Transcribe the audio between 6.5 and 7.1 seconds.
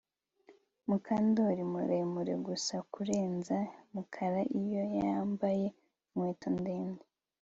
ndende